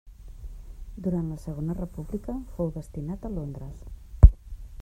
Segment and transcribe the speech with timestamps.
[1.07, 3.89] Durant la Segona República fou destinat a Londres.